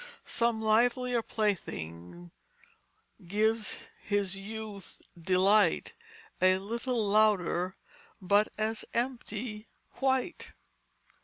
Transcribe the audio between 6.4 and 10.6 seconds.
A little louder but as empty quite.